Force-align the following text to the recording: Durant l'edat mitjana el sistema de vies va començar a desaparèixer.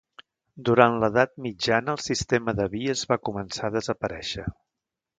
Durant 0.69 0.97
l'edat 1.03 1.33
mitjana 1.47 1.95
el 1.95 2.03
sistema 2.05 2.57
de 2.63 2.69
vies 2.75 3.07
va 3.13 3.21
començar 3.31 3.67
a 3.71 3.75
desaparèixer. 3.81 4.53